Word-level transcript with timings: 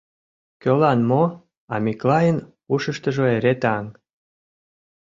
—Кӧлан 0.61 0.99
мо, 1.09 1.23
а 1.73 1.75
Миклайын 1.83 2.37
ушыштыжо 2.73 3.25
эре 3.35 3.53
таҥ. 3.61 3.85